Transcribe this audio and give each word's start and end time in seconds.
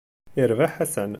Irbeḥ 0.41 0.71
Ḥasan. 0.79 1.09